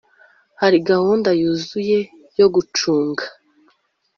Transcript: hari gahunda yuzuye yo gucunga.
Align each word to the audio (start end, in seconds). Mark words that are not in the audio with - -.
hari 0.61 0.77
gahunda 0.89 1.29
yuzuye 1.41 1.99
yo 2.39 2.47
gucunga. 2.53 3.23